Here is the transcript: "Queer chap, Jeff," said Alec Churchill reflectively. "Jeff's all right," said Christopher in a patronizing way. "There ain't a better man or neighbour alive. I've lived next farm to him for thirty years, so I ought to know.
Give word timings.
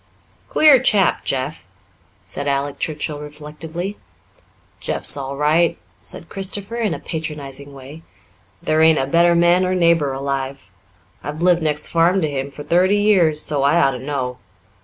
"Queer 0.49 0.81
chap, 0.81 1.23
Jeff," 1.23 1.63
said 2.25 2.47
Alec 2.47 2.79
Churchill 2.79 3.19
reflectively. 3.19 3.97
"Jeff's 4.79 5.15
all 5.15 5.37
right," 5.37 5.77
said 6.01 6.27
Christopher 6.27 6.77
in 6.77 6.95
a 6.95 6.99
patronizing 6.99 7.71
way. 7.71 8.01
"There 8.63 8.81
ain't 8.81 8.97
a 8.97 9.05
better 9.05 9.35
man 9.35 9.63
or 9.63 9.75
neighbour 9.75 10.11
alive. 10.11 10.71
I've 11.21 11.43
lived 11.43 11.61
next 11.61 11.89
farm 11.89 12.19
to 12.23 12.27
him 12.31 12.49
for 12.49 12.63
thirty 12.63 12.97
years, 12.97 13.41
so 13.43 13.61
I 13.61 13.79
ought 13.79 13.91
to 13.91 13.99
know. 13.99 14.39